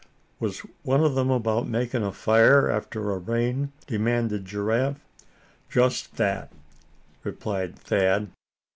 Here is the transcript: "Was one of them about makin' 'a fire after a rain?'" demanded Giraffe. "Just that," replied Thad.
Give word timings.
"Was 0.39 0.61
one 0.81 1.03
of 1.03 1.13
them 1.13 1.29
about 1.29 1.67
makin' 1.67 2.01
'a 2.01 2.11
fire 2.11 2.67
after 2.71 3.11
a 3.11 3.19
rain?'" 3.19 3.71
demanded 3.85 4.45
Giraffe. 4.45 4.99
"Just 5.69 6.15
that," 6.15 6.51
replied 7.23 7.77
Thad. 7.77 8.31